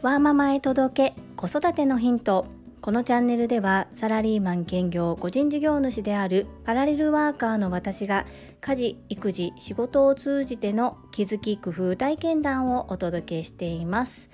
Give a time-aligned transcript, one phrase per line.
[0.00, 2.46] ワーママへ届け子育てのヒント
[2.80, 8.26] このチャンネルではサラリーマン兼業個人事業主であるパラレルワーカーの私が
[8.60, 14.30] 家事育児仕事を通じての気づき工夫体験談をお届けしています。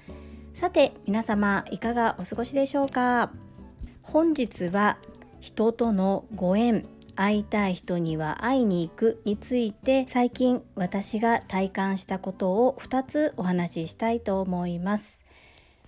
[0.52, 3.32] さて皆様いかがお過ごしでしょうか？
[4.02, 4.98] 本日は
[5.40, 6.84] 人とのご縁。
[7.16, 15.24] 会いたい人には会いに行くについて最近私が体感したことを2つお話ししたいと思います。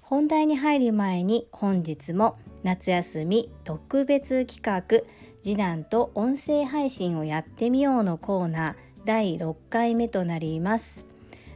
[0.01, 5.05] 本題に入る前に本日も夏休み特別企画
[5.43, 8.75] 次男と音声配信をやってみようのコーナー
[9.05, 11.07] 第6回目となります。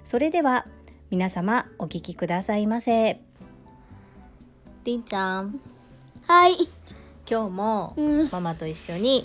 [0.04, 0.66] それでは
[1.10, 3.20] 皆様お聞きくださいませ。
[4.84, 5.60] りんちゃん。
[6.26, 6.79] はい。
[7.30, 9.22] 今日もうんママと一緒に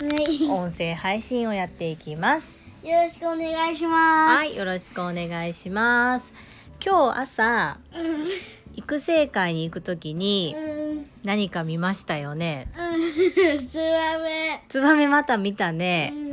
[0.48, 4.36] 音声配信をやっていきますろしくお願いします。
[4.36, 6.32] はいよろしくお願いします
[6.80, 8.28] 今日朝うん。
[8.76, 11.06] 育成会に行くときにうん。
[11.24, 12.68] 何か見ましたよね？
[12.78, 13.68] うん。
[13.68, 14.62] つばめ。
[14.68, 16.28] ツバメまた見たねうん。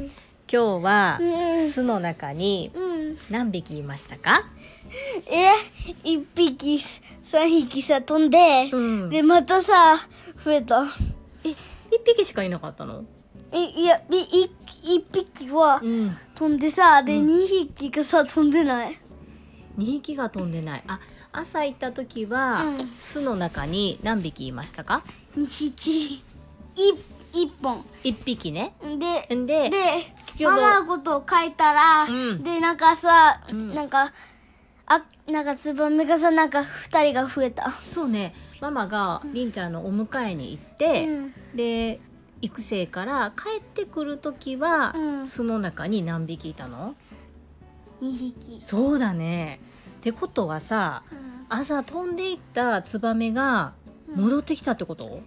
[0.51, 1.25] 今日はう
[1.63, 3.17] ん巣の中にうん。
[3.31, 4.43] 何匹いましたか？
[5.31, 5.49] え、
[6.03, 6.79] 一匹、
[7.23, 9.95] 三匹さ、飛んで、うんで、またさ、
[10.43, 10.83] 増えた。
[11.43, 11.57] え一
[12.05, 13.03] 匹しかいなかったの？
[13.51, 14.49] え、いや、い、い
[14.95, 16.17] 一匹はうん。
[16.35, 17.27] 飛んでさ、で、うん。
[17.27, 18.97] 二匹がさ、飛んでない。
[19.77, 20.83] 2匹が飛んでない。
[20.87, 20.99] あ
[21.31, 22.93] 朝行った時は、うん。
[22.99, 25.03] 巣の中に何匹いましたか？
[25.35, 26.15] 二匹。
[26.15, 26.21] い、
[27.33, 27.83] 一本。
[28.03, 28.75] 1匹ね。
[29.27, 29.77] で、んでで、
[30.27, 32.43] 先ほどママのことを書いたら、うん。
[32.43, 33.73] で、なんかさ、うん。
[33.73, 34.13] なんか、あ、
[35.27, 37.69] なんかツバメがさ、なんか二人が増えた。
[37.71, 38.35] そうね。
[38.61, 41.33] ママがりんちゃんのお迎えに行って、うん。
[41.55, 41.99] で
[42.41, 45.27] 育成から帰ってくる時は、うん。
[45.27, 46.95] 巣の中に何匹いたの？
[48.01, 48.59] 二匹。
[48.61, 49.61] そうだね。
[49.97, 51.03] ってことはさ
[51.47, 53.73] 朝飛んでいったツバメが
[54.13, 55.21] 戻ってきたってこと、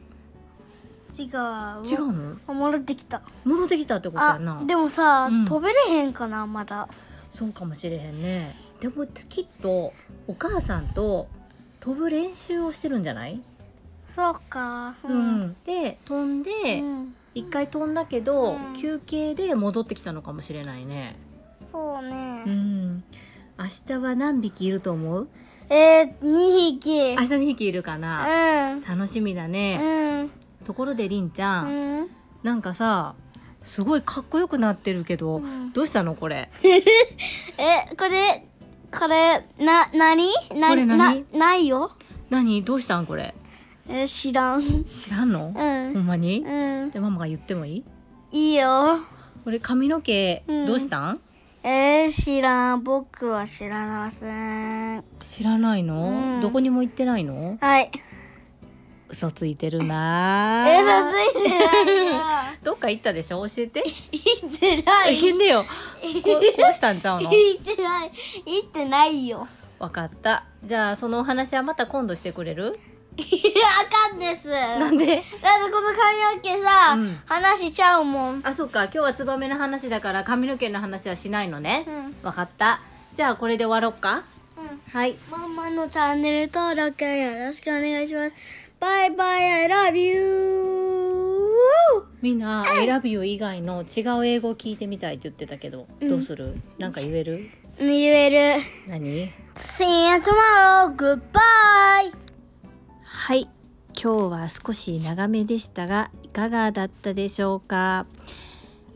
[1.18, 1.24] 違う。
[1.24, 2.36] 違うの？
[2.46, 3.22] あ戻ってきた。
[3.44, 5.44] 戻ってきたってことやあな、でもさ、うん。
[5.46, 6.86] 飛べれへんかな、まだ。
[7.30, 9.92] そうかもしれへんねでもきっと
[10.26, 11.28] お母さんと
[11.80, 13.40] 飛ぶ練習をしてるんじゃない、
[14.08, 14.94] そうか。
[15.04, 16.50] うんで飛んで
[16.80, 21.16] うん一回飛んだけど、うん休憩で戻ってきたのかもしれないね
[21.52, 22.42] そうね。
[22.46, 23.04] うん
[23.58, 25.28] 明日は何匹いると思う？
[25.70, 27.14] えー、二匹。
[27.16, 28.82] 明日2匹いるかな、うん。
[28.82, 30.28] 楽しみだね、
[30.60, 30.66] うん。
[30.66, 32.08] ところでりんちゃん、うん。
[32.42, 33.14] なんかさ
[33.62, 36.50] すごいかっこよくなってるけど、うんどうしたのこれ？
[37.58, 38.46] え、これ、
[38.92, 41.24] これ、な、なにな、これ何？
[41.32, 41.92] な、ないよ。
[42.30, 42.62] 何？
[42.64, 43.06] どうしたん？
[43.06, 43.34] これ
[43.88, 44.84] えー、知らん。
[44.84, 46.06] 知らんの、うほんん。
[46.06, 46.90] まに、うん。
[46.90, 47.84] でママが言ってもいい？
[48.32, 49.00] いいよ。
[49.44, 51.20] これ髪の毛うんどうしたん、
[51.62, 52.82] えー、知らん。
[52.82, 55.04] 僕は知らません。
[55.22, 57.58] 知らないの、うんどこにも行ってないの？
[57.60, 57.90] はい。
[59.08, 62.12] 嘘ついてるなえー、嘘ついてないよ。
[62.62, 63.46] どっか行ったでしょ？
[63.48, 65.16] 教えて言ってない。
[65.16, 65.68] 言ってよこ
[66.70, 67.30] うしたんちゃうの？
[67.30, 68.10] 言ってない。
[68.44, 69.46] 言ってないよ。
[69.78, 72.78] わかったじゃあそのお話はまた今度してくれる？
[73.18, 73.62] いや、
[74.08, 74.50] あかんです。
[74.50, 75.22] だってなんでこ
[75.80, 78.40] の髪の毛さ、うん話しちゃうもん。
[78.44, 82.26] あそっか今日はツバメの話だから髪の毛の話はしないのねうん。
[82.26, 82.80] わかった
[83.14, 84.24] じゃあこれで終わろっか？
[84.58, 84.80] うん。
[84.92, 88.65] はいママのチャンネル登録よろしくお願いします。
[88.80, 91.56] バイバイ、I love you!
[92.20, 96.54] みんな「I love you」以外の違う英語を聞いてみたいって言ってたけど、うんどうする？
[96.78, 97.40] なんか言える？
[97.78, 98.62] 言える。
[98.88, 100.94] 何？See you tomorrow!
[100.94, 102.12] Goodbye!
[103.04, 103.48] はい
[104.00, 108.06] 今日は少し長めでしたがいかがだったでしょうか？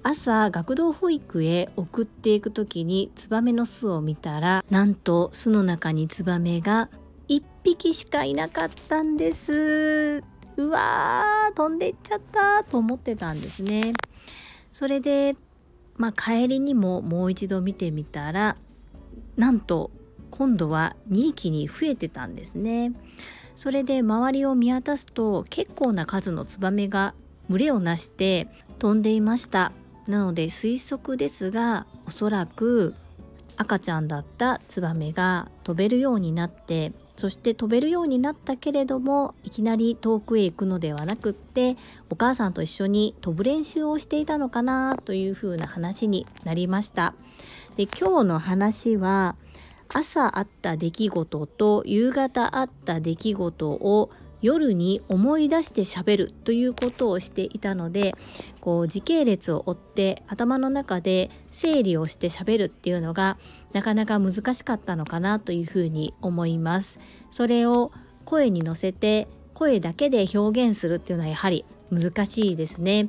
[0.03, 7.10] 朝学童保育へ送っていく時にツバメの巣を見たらなんと巣の中にツバメが1
[7.63, 10.23] 匹しかいなかったんです。
[10.57, 13.93] うわー飛んでっちゃったと思ってたんですね。
[14.73, 15.37] それで
[15.97, 18.57] まあ帰りにももう一度見てみたら
[19.37, 19.91] なんと
[20.31, 22.93] 今度は2匹に増えてたんですね。
[23.57, 27.15] それで周りを見渡すと結構な数のツバメが
[27.49, 28.49] 群れをなして
[28.79, 29.73] 飛んでいました。
[30.07, 32.95] なので推測ですがおそらく
[33.57, 41.77] 赤ちゃんだったツバメが飛べるようになってそして飛べるようになったけれどもいきなり遠くへ行くのではなくって
[42.09, 47.13] お母さんと一緒に飛ぶ練習をしていたのかなというふうな話になりました。
[47.77, 49.37] で今日の話は
[49.91, 54.11] 朝あった出来事と夕方あった出来事を
[54.43, 58.15] 夜に思い出して喋るということをしていたので
[58.61, 63.39] こう時系列を追って頭の中で整理をして喋るっていうのが
[63.73, 66.99] なかなか難しかったのかなというふうに思います。
[67.31, 67.93] それを
[68.25, 73.09] 声に乗せて声だけで表現するっていうのはやはり難しいですね。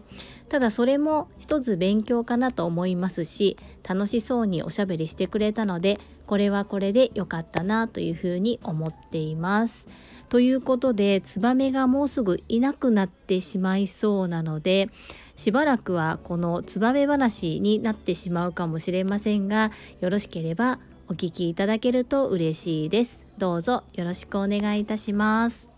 [0.49, 3.57] ただそれも一つ勉強かなと思いますし
[3.87, 9.87] 楽しそうにおしゃべりしてくれたのでこれはこれで良かったなというふうに思っています。
[10.31, 14.89] ということでツバメがもうすぐいなくなってしまいそうなので
[15.35, 20.79] しばらくはこのツバメ話になってしまうかもしれませんがよろしければ
[21.09, 23.25] お聞きいただけると嬉しいです。
[23.37, 25.69] どうぞよろしくお願いいたします。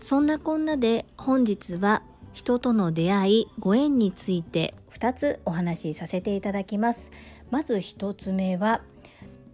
[0.00, 2.02] そんなこんなで本日は
[2.34, 7.10] 人との出会いご縁について2つお話しさせていただきます
[7.50, 8.82] まず1つ目は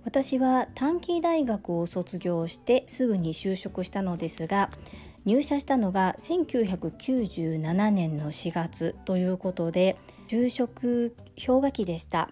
[0.06, 4.70] 私は短期大学を卒業してすぐに就職したのですが
[5.24, 9.96] 入社したのが1997年の4月ということで
[10.28, 12.30] 就職氷河期でした。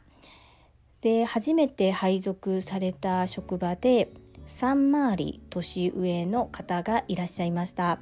[1.00, 4.12] で初めて配属された職場で
[4.46, 7.98] 3回り年上の方がいらっしゃいました。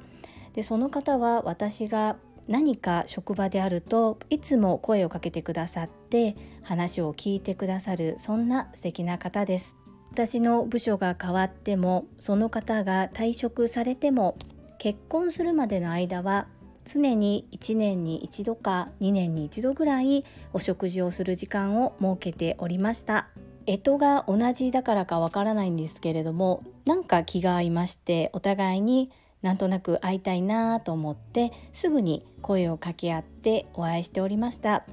[0.53, 2.15] でその方は私が
[2.47, 9.75] 何か職場であるといつも声をかけてくださって話を聞いてくださるそんな素敵な方です。
[10.11, 14.37] 私の部署が変わってもその方が退職されても
[14.77, 16.47] 結婚するまでの間は
[16.85, 23.29] 常に1年に1度か2年に1度ぐらいお食事をする時間を設けておりました。
[23.65, 29.09] 干支が同じだからかわからないんですけれどもなんか気が合いましてお互いに
[29.43, 34.83] なんとなく会いたいなと思ってすぐに声を掛け合ってお会いしておりました。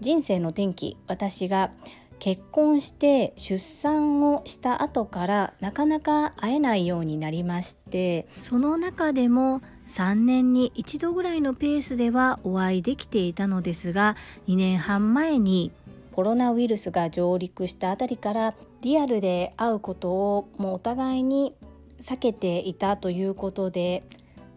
[0.00, 1.70] 人生の転機私が
[2.18, 14.16] 結婚して出産をした後からなかなか会えないようになりましてその中でも3年に1度ぐらいのペースではお会いできていたのですが
[14.46, 15.72] 2年半前に
[16.12, 21.54] コロナウイルスが上陸したあたりからリアルで会うことをもうお互いに
[22.02, 24.02] 避けていたということで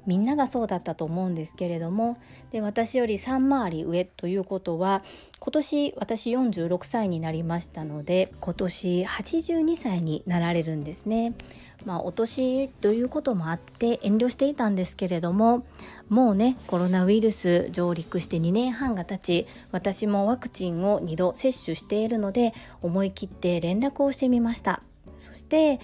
[0.06, 2.18] みんながそうだったと思うんですけれども
[2.51, 5.03] で私より3回り上ということは
[5.39, 11.33] 今年私46歳になりましたので今年82歳になられるんですね。
[11.86, 15.68] まあ、お年ということもあって遠慮していたんですけれども
[16.09, 24.81] もうねコロナウイルス上陸して2年半が経ち私もワクチンを2度接種しているので思い切って連絡をしてみました
[25.19, 25.80] そして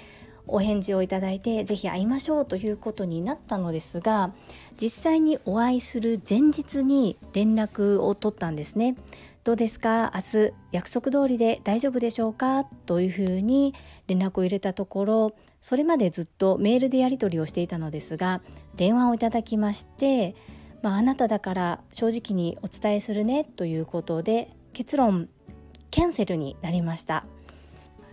[0.52, 4.34] お返事をいただいて是非会いましょうということになったのですが
[4.80, 8.96] 実際にお会いする前日に連絡を取ったんですね。
[9.44, 10.12] どうですか？
[10.14, 12.66] 明日約束通りで大丈夫でしょうか？
[12.86, 13.74] というふうに
[14.06, 18.42] 連絡を入れたところそれまでずっとメールでやり取りをしていたのですが
[18.76, 20.36] 電話をいただきまして、
[20.84, 25.28] まあ、あなただから正直にお伝えするねということで結論
[25.90, 27.26] キャンセルになりました。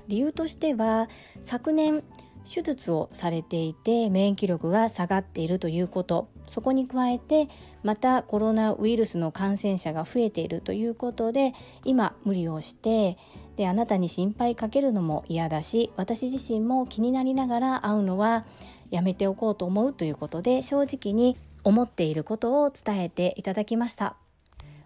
[0.09, 1.11] 理由としては
[1.43, 2.03] 昨年
[2.49, 6.29] 手術をされていて免疫力が下がっているということ。
[6.47, 7.49] そこに加えて
[7.83, 11.53] またコロナウイルスの感染者が増えているということで
[11.85, 13.19] 今無理をして
[13.57, 18.47] であなたに心配かけるのも嫌だし私自身も気になりながら会うのは
[18.91, 24.17] やめておこうと思うということで正直に思っていることを伝えていただきました。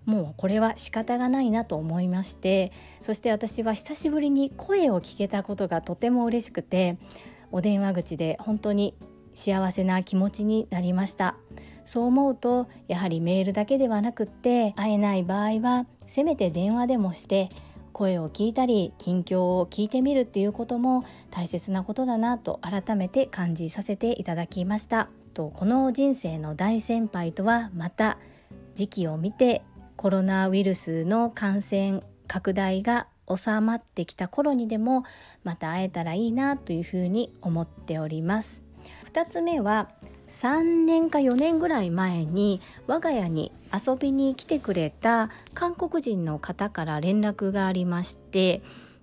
[0.05, 6.99] もうこれは仕方がないなと思いましてそして私は久しぶりに声を聞けたことがとても嬉しくて
[7.53, 8.95] お電話口で本当に
[9.35, 11.37] 幸せな気持ちになりました。
[11.85, 17.49] そう思うとやはりメールだけではなくって会えない場合はせめて電話でもして
[17.93, 25.09] 声を聞いたり近況を聞いてみるっていうことも大切なことだなと改めて感じさせていただきました。
[25.35, 28.19] とこの人生の大先輩とはまた
[28.75, 29.63] 時期を見て
[29.97, 35.05] コロナウイルスの感染拡大が収まってきた頃にでも
[35.45, 38.63] また会えたらいいなというふうに思っております。
[39.13, 39.89] 2つ目は
[40.29, 48.63] 3年か4年ぐらい前に我が家に遊びに来てくれた韓国人の方から連絡がありまして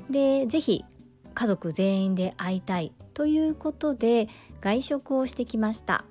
[0.09, 0.85] で是非
[1.35, 4.27] 家族全員で会いたいということで
[4.59, 6.03] 外食をしてきました。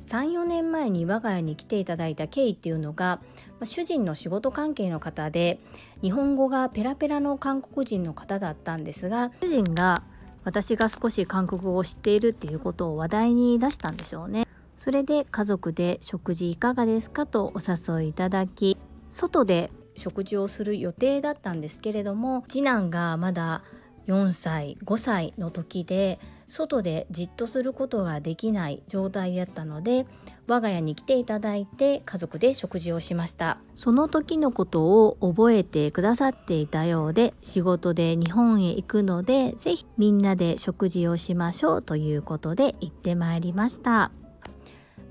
[0.00, 3.18] 34年前に我が家に来ていただいた経緯っていうのが
[3.64, 5.58] 主人の仕事関係の方で
[6.02, 10.02] 日本語がペラペラの韓国人の方だったんですが主人が
[10.44, 14.46] 私が少し韓国語を知っているっていうことを話題に出したんでしょうね。
[14.78, 18.76] それで家族で食事いかがですかとお誘いいただき
[19.10, 23.62] 外で食事をする予定だったんですけれども次男がまだ
[24.06, 30.06] 4歳5歳の時で外でじっとすることができない状態だったので
[30.46, 33.58] 我が家に来ていただいて家族で食事をしました。
[33.74, 44.12] その時のことを覚えてくださっていたようで仕事で日本へ行くのでぜひみんなで食事をしましょうということで行ってまいりました。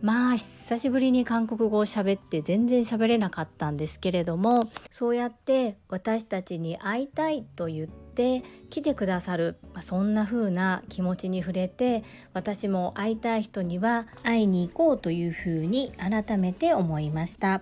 [0.01, 8.04] まあ久しぶりに韓国語を喋って全然喋れなかったんですけれどもそうやって私たちに会いたいと言って
[8.69, 12.03] 来てくださる、ま、そんな風な気持ちに触れて
[12.33, 17.61] 私も会いたい人には会いに行こうという風に改めて思いました。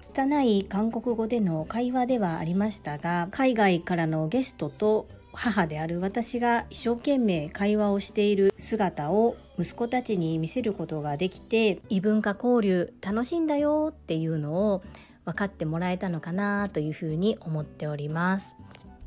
[0.00, 14.82] 拙い韓国語での会話ではありましたが海外からのゲストと母である私が一生懸命会話をしている姿を息子たちに見せることができて異文化交流楽しいんだよっていうのを
[15.24, 18.54] 分かってもらえたのかなというふうに思っております。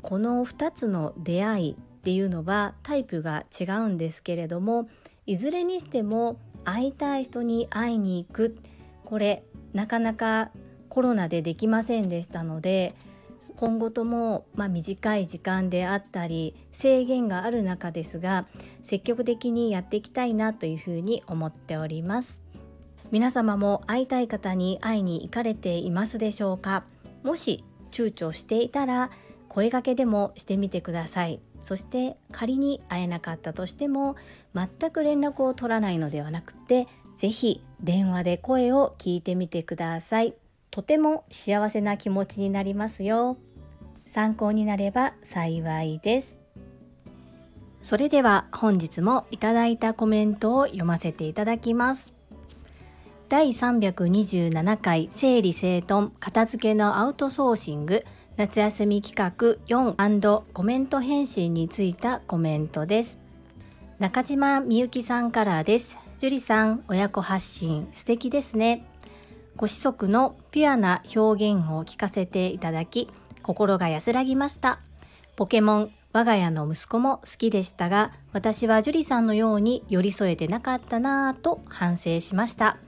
[0.02, 4.88] この2つの出会いっていうのはタイプが違うんですけれども
[5.26, 8.56] いずれにしても会いたい人に会いに行く。
[9.04, 9.42] これ
[9.72, 10.50] なかなか
[10.88, 12.94] コロナでできませんでしたので
[13.56, 18.46] 今後とも、まあ、短い時間であったり制限がある中ですが
[18.82, 22.40] 積極的にやっていきたいなというふうに思っております。
[23.10, 26.84] 皆様も会いたい方に会いに行かれていますでしょうか？
[27.24, 29.10] もし躊躇していたら
[29.50, 31.40] 声掛けでもしてみてください。
[31.62, 34.16] そして仮に会えなかったとしても
[34.54, 40.34] 全く連絡を取らないのではなくて是非電話で声を聞いてみてください。
[40.70, 43.36] とても幸せな気持ちになりますよ。
[44.06, 46.38] 参考になれば幸いです。
[47.82, 52.14] それでは本日もいただいたコメントを読ませていただきます。
[53.28, 58.04] 第327回整理整頓片付けのアウトソーシング。
[58.36, 63.18] 夏休み企画4コメント返信についたコメントです。
[63.98, 65.98] 中島みゆきさんからです。
[66.18, 68.86] 樹里さん親子発信素敵ですね。
[69.56, 73.08] ご子息のピュアな表現を聞かせていただき
[73.42, 74.80] 心が安らぎました。
[75.36, 82.78] ポケモン我が家の息子も好きでしたが私は樹里さんのように寄り添えてなかったなぁと反省しました。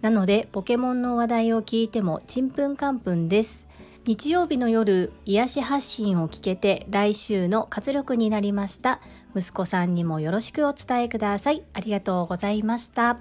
[0.00, 3.68] なのでポケモンの話題を聞いてもちんぷんかんぷんです。
[4.04, 9.00] 日曜日の夜癒し発信を聞けて来週の活力になりました
[9.36, 11.62] 息子さんにもよろしくお伝えください。
[11.72, 13.18] ありがとうございました。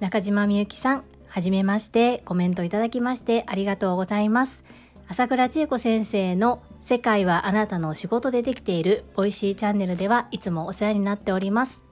[0.00, 2.18] 中島みゆきさんはじめまして。
[2.24, 4.64] コメントいただきましてありがとうございます。
[5.06, 11.84] 朝倉千恵子先生の世界はあなたの仕事でできている Voicy チャンネルではいつもお世話になっております。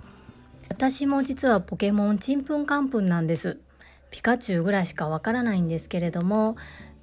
[0.69, 3.61] 私も実はポケモンちんぷんかんぷんなんです。
[4.11, 6.57] ピカチュウぐらいしかわからないんですけれども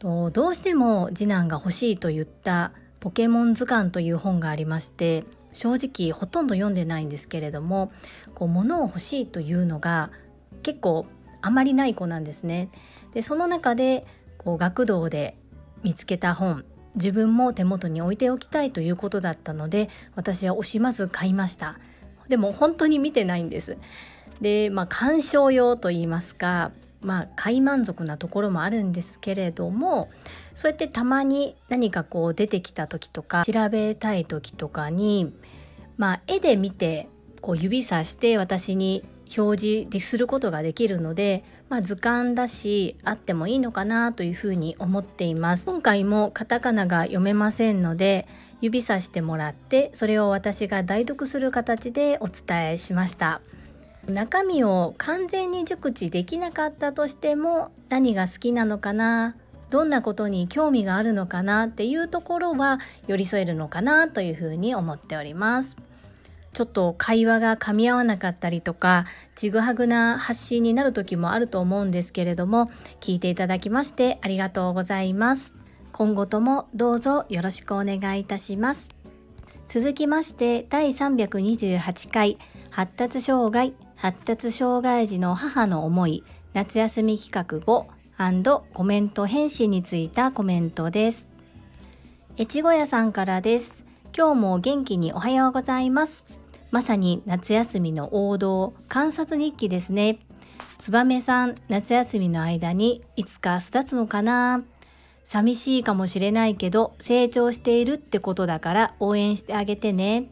[0.03, 7.91] とどうしても次男が欲しいと言った「ポケモン図鑑」という本がありまして正直ほとんど読んでないんですけれども
[8.36, 10.12] こう物を欲しいというのが
[10.62, 11.05] 結構
[11.41, 12.69] あまりない子なんですね。
[13.13, 14.05] でその中で
[14.38, 15.38] こう学童で
[15.83, 21.79] 見つけた本自分も手元に置いておきたいということだったので私は惜しまず買いました
[22.27, 23.77] でも本当に見てないんです
[24.41, 26.72] でまあ鑑賞用と言いますか
[27.03, 30.10] まあ買い満足なところもあるんですけれども
[30.55, 35.33] そうやってたまに何かこう出てきた時とか調べたい時とかに
[35.98, 37.07] まあ絵で見て
[37.41, 39.03] こう指さして私に
[39.38, 45.65] 表示することができるので、まあ、図鑑だしあってもいいのかなというふうに思っています。
[45.65, 48.27] 今回もカタカナが読めませんので
[48.62, 53.41] 指さしてもらってそれを私が代読する形でお伝えしました。
[54.07, 59.36] 中身を完全に熟知できなかったとしても何が好きなのかな？
[59.69, 65.77] どんなことに興味があるのかなっていうところは寄り添えるのかなというふうに思っております。
[66.51, 72.69] ちょっと会話が噛み合わなかったりとかちぐはぐな発信になる時もあると思うんですけれども
[73.00, 75.53] 聞いていただきましてありがとうございます。
[75.91, 78.89] 今後ともどうぞよろしくお願いいたします。
[79.67, 82.38] 続きまして第328回
[82.69, 83.74] 発達障害。
[84.03, 91.29] 発達障害児の母の思い夏休み企画5コメント返信についたコメントです。
[92.38, 93.86] 越後屋さんからです。
[94.13, 96.25] 今日も元気におはようございます。
[96.69, 100.19] まさに夏休みの王道、観察日記ですね。
[100.79, 104.65] つばめさん、夏休みの間にいつか巣立つのかな？
[105.24, 110.29] 寂しいかもしれないけど成長しているってことだから応援してあげてね。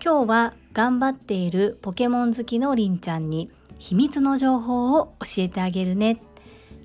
[0.00, 6.20] 今日は頑張っているポケモン好きのりんちゃんに秘密の情報を教えてあげるね。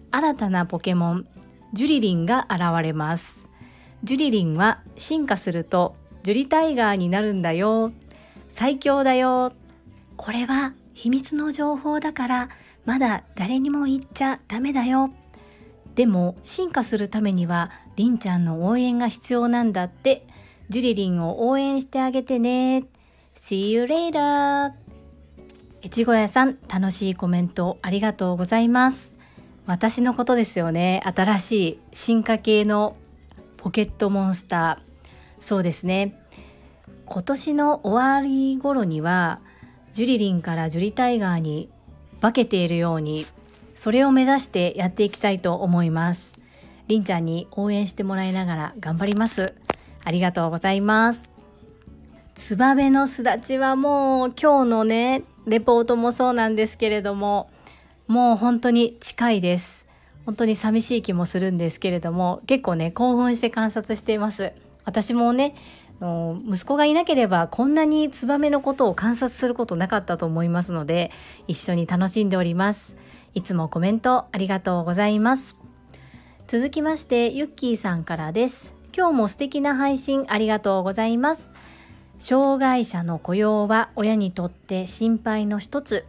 [0.09, 1.27] 新たなポケモン
[1.73, 3.47] ジュリリンが現れます。
[4.03, 7.91] ジュリリンは進化するとジュリタイガーになるんだよ。
[8.49, 9.53] 最強だよ。
[10.17, 12.49] これは秘密の情報だから
[12.85, 15.11] まだ誰にも言っちゃダメだよ。
[15.93, 20.25] でも進化するためにはりんちゃんの応援が必要なんだって。
[20.69, 22.85] ジュリリンを応援してあげてね。
[23.35, 24.71] See you later.
[25.83, 29.13] 越後屋さん楽しいコメントありがとうございます。
[29.65, 31.01] 私のことですよね。
[31.05, 32.95] 新しい進化系の
[33.57, 35.43] ポケットモンスター。
[35.43, 36.19] そうですね。
[37.05, 39.39] 今年の終わり頃には
[39.91, 41.69] ジュリリンからジュリタイガーに
[42.21, 43.25] 化けているように
[43.75, 46.33] それを目指してやっていきたいと思います。
[46.87, 49.53] りんちゃんに応援してもらいながら頑張ります。
[50.03, 51.32] ありがとうございます。
[52.35, 57.49] ツバメの巣立ちはもう今日のねレポートもそうなんですけれども
[58.07, 59.85] もう本当に近いです。
[60.25, 64.53] 本当に寂しい気もするんですけれども結構ね興奮して観察しています。
[64.85, 65.55] 私もね
[66.01, 71.11] 息子がいなければこんなにツバメのことを観察することなかったと思いますので
[71.47, 72.97] 一緒に楽しんでおります。
[73.35, 75.55] いつもコメントありがとうございます。
[76.47, 78.73] 続きましてユッキーさんからです。
[78.95, 81.53] 今日も素敵な配信ありがとうございます。
[82.19, 86.05] 障害者の雇用は親にとって心配の一つ。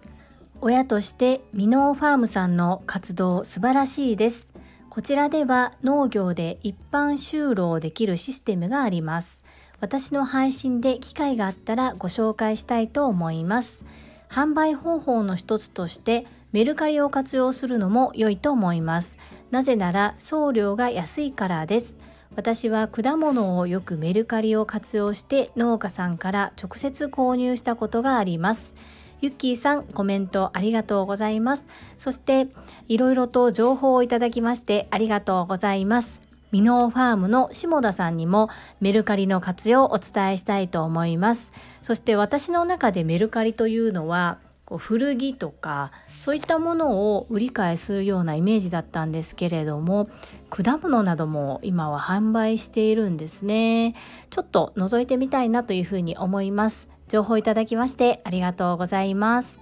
[0.60, 4.52] 親としてミノーファームさんの活動素晴らしいです。
[4.88, 9.44] こちらでは農業で一般就労できるシステムがあります。
[9.80, 13.84] 私の配信で機会があったらご紹介したいと思います。
[14.30, 19.18] 販売方法の一つとしてメルカリを活用するのも良いと思います。
[19.50, 21.96] なぜなら送料が安いからです。
[22.36, 28.74] 私は果物をよくメルカリを活用して農家さんから直接購入したことがあります。
[29.20, 31.68] ゆっきーさんコメントありがとうございます。
[31.96, 32.48] そして
[32.88, 36.20] いろいろと情報をいただきましてありがとうございます。
[36.50, 38.48] ミノーファームの下田さんにも
[38.80, 41.52] メルカリの活用をお伝えしたいと思います。
[41.82, 50.08] そして私の中でメルカリというのはこう古着とかそういったものを売り買いするようなイメージだったんですけれども
[50.48, 53.94] 果物なども今は販売しているんですね。
[54.30, 56.88] ちょっと覗いてみたいなというふうに思います。
[57.08, 59.60] 情報いただきましてありがとうございます。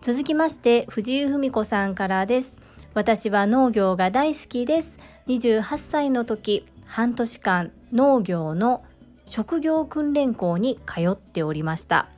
[0.00, 2.60] 続きまして藤井文子さんからです。
[2.94, 4.98] 私は農業が大好きです。
[5.26, 8.84] 28歳の時半年間農業の
[9.26, 12.08] 職業訓練校に通っておりました。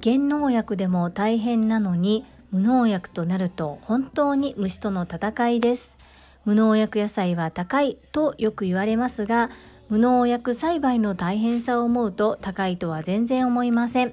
[0.00, 5.98] 減農薬でも大変なのに無農薬となると本当に虫との戦いです。
[6.46, 9.50] 無農薬野菜は高いとよく言われますが
[9.90, 14.12] 無農薬栽培の大変さを思うと高いとは全然思いません。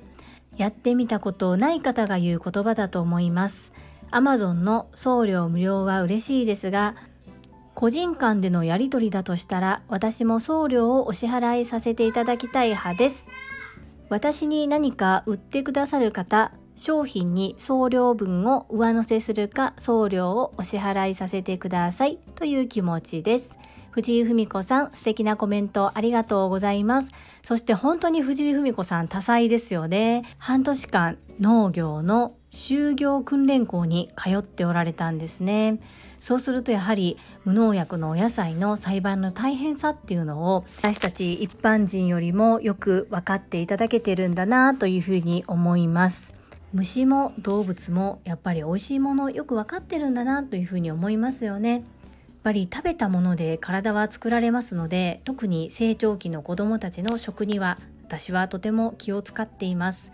[0.57, 3.71] やってみたことない方が言う言葉だと思います。
[4.11, 6.95] Amazon の送料無料は嬉しいですが
[7.75, 13.27] 個人間でのやり取りだとしたら私も送料をお支払いさせていただきたい派です。
[14.09, 23.59] 私に何か売ってくださる方商品に送料分を上乗せするか送料をお支払いさせてくださいという気持ちです。
[23.91, 27.09] 藤井文子さん素敵なコメントありがとうございます。
[27.41, 30.23] そして本当に藤井文子さん多彩ですよね。
[30.37, 35.79] 半年間農業の就業訓練校に通っておられたんですね。
[36.19, 46.33] そうするとやはり無農薬のお野菜の栽培の大変さっていうのを私たち一般人よりもよく分かっていただけてるんだなというふうに思います。
[46.73, 51.71] 虫も動物もやっぱり美味しいものよく分かってるんだなというふうに思いますよね。
[51.71, 51.81] やっ
[52.43, 60.11] ぱり食べたもので体は作られますので特に成長期の子どもたちの食には私はとても気を使っています。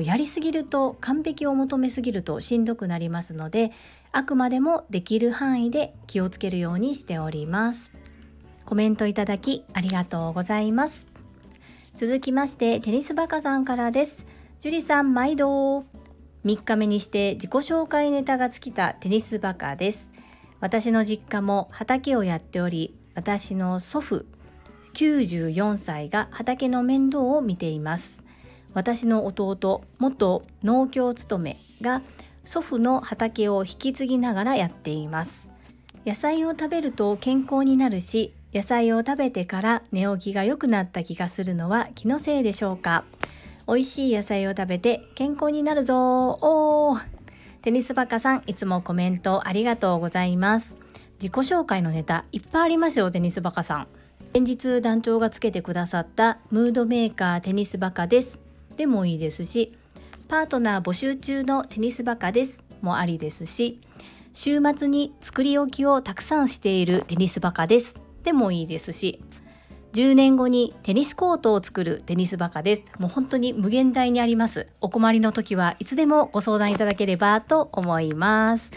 [0.00, 3.72] やりすぎると完璧を求めすぎるとしんどくなりますので
[4.16, 7.92] あくまでもできる範囲で気をつけるようにしております。
[8.64, 11.06] コメントいただきありがとうございます。
[11.94, 14.24] 続きましてテニスバカさんからです。
[14.62, 15.84] 樹里さん毎度。
[16.46, 20.08] 3日目にして自己紹介ネタが尽きたテニスバカです。
[20.60, 24.24] 私の実家も畑をやっており私の祖父
[24.94, 28.24] 94歳が畑の面倒を見ています。
[28.72, 32.00] 私の弟元農協勤めが
[32.46, 35.50] 祖父の畑を引き継ぎながらやっています
[36.06, 43.04] 野菜を食べると健康になるし野菜を食べてから寝起きが良くなった気がするのは気のせいでしょうか
[43.68, 46.98] 美味しい野菜を食べて健康になるぞお
[47.66, 50.76] テニスバカさん、いつもコメントありがとうございます。
[51.20, 53.88] 自己紹介のネタいっぱいありますよ、テニスバカさん。
[54.34, 58.38] 先日団長がつけてくださったムードメーカーテニスバカです。
[58.76, 59.76] でもいいですし、
[60.28, 63.80] パートナー募集中のテニスバカですもありですし、
[64.34, 67.94] 週末に作り置きをたくさんしているテニスバカです。
[68.22, 69.22] でもいいですし、
[69.92, 72.82] 10年後にテニスコートを作るテニスバカです。
[72.98, 74.66] もう本当に無限大にあります。
[74.80, 78.72] お困りの時はいつでもご相談いただければと思います。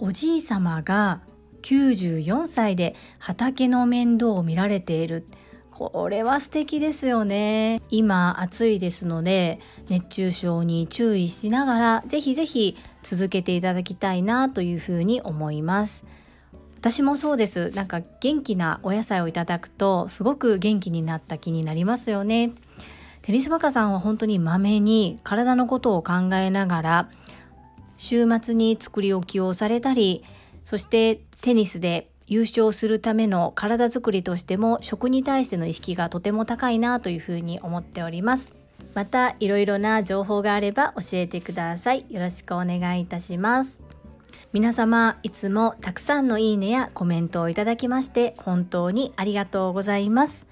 [0.00, 1.22] おじい様が
[1.62, 5.26] 94歳で畑の面倒を見られている。
[5.72, 7.80] これは素敵ですよね。
[7.90, 9.58] 今暑いですので
[9.88, 16.04] 熱中症に注意しながらぜひぜひ続けていただきたいなというふうに思います。
[16.78, 17.70] 私もそうです。
[17.70, 22.52] なんか元気なお野菜をいただくとすごく元気になった気になりますよね。
[23.22, 27.10] テニスバカさんは本当にまめに体のことを考えながら
[27.96, 30.24] 週末に作り置きをされたり
[30.64, 38.52] そしてテニスで優勝するための体づくりとしても食に対しての意識がとても高いなというふうに思っております。
[38.94, 42.04] またいろいろな情報があれば教えてください。
[42.10, 43.80] よろしくお願いいたします。
[44.52, 50.46] 皆様いつもたくさんのいいねやコメントをいただきまして本当にありがとうございます。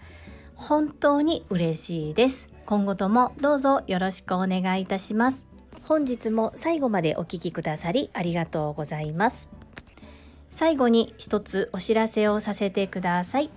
[0.54, 2.48] 本当に嬉しいです。
[2.64, 5.44] 今後ともどうぞよろしくお願いいたします。
[5.84, 9.48] 本日も最後までお聴きくださりありがとうございます。
[10.50, 13.50] 最後に一つお知らせをさせてください。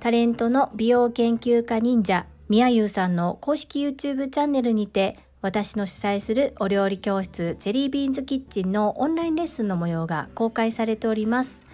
[0.00, 11.66] タレントの美容研究家忍者、みやゆうさんの公式 YouTube チャンネルにて、私の主催するお料理教室ジェリービーンズキッチンのオンラインレッスンの模様が公開されております。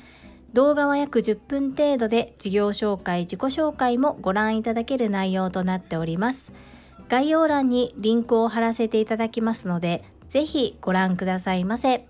[0.52, 6.52] 動画は約10分程度で事業紹介、自己紹介もご覧いただける内容となっております。
[7.09, 12.09] 概要欄にリンクを貼らせていただきますので、ぜひご覧くださいませ。